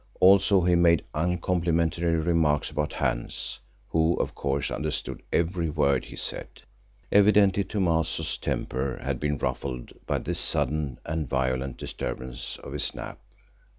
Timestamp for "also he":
0.19-0.73